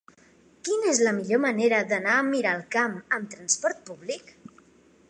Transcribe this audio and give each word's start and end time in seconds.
Quina 0.69 0.87
és 0.91 1.01
la 1.07 1.13
millor 1.17 1.41
manera 1.43 1.83
d'anar 1.93 2.17
a 2.17 2.25
Miralcamp 2.31 2.97
amb 3.19 3.33
trasport 3.37 3.87
públic? 3.93 4.35